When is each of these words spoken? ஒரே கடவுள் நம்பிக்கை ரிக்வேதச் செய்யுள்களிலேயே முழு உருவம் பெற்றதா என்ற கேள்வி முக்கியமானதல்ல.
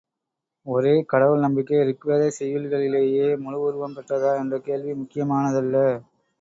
ஒரே 0.65 0.93
கடவுள் 1.03 1.43
நம்பிக்கை 1.43 1.81
ரிக்வேதச் 1.89 2.37
செய்யுள்களிலேயே 2.39 3.29
முழு 3.43 3.59
உருவம் 3.61 3.95
பெற்றதா 3.95 4.33
என்ற 4.41 4.57
கேள்வி 4.61 4.93
முக்கியமானதல்ல. 5.01 5.77